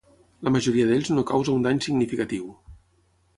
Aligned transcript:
La 0.45 0.53
majoria 0.53 0.87
d'ells 0.91 1.11
no 1.17 1.25
causa 1.33 1.53
un 1.57 1.67
dany 1.67 1.83
significatiu. 1.89 2.49